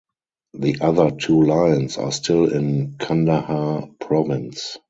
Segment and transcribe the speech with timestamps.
[0.55, 4.79] The other two lions are still in Kandahar Province.